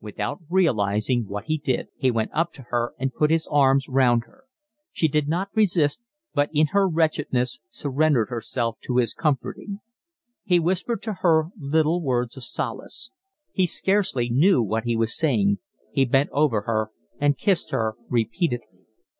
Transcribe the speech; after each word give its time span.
Without 0.00 0.38
realising 0.48 1.26
what 1.26 1.46
he 1.46 1.58
did, 1.58 1.88
he 1.96 2.08
went 2.08 2.30
up 2.32 2.52
to 2.52 2.62
her 2.70 2.94
and 3.00 3.12
put 3.12 3.32
his 3.32 3.48
arms 3.50 3.88
round 3.88 4.22
her; 4.26 4.44
she 4.92 5.08
did 5.08 5.26
not 5.26 5.48
resist, 5.56 6.02
but 6.34 6.50
in 6.52 6.68
her 6.68 6.88
wretchedness 6.88 7.58
surrendered 7.68 8.28
herself 8.30 8.78
to 8.82 8.98
his 8.98 9.12
comforting. 9.12 9.80
He 10.44 10.60
whispered 10.60 11.02
to 11.02 11.14
her 11.14 11.46
little 11.58 12.00
words 12.00 12.36
of 12.36 12.44
solace. 12.44 13.10
He 13.52 13.66
scarcely 13.66 14.30
knew 14.30 14.62
what 14.62 14.84
he 14.84 14.94
was 14.94 15.18
saying, 15.18 15.58
he 15.90 16.04
bent 16.04 16.30
over 16.30 16.60
her 16.60 16.92
and 17.18 17.36
kissed 17.36 17.72
her 17.72 17.96
repeatedly. 18.08 18.86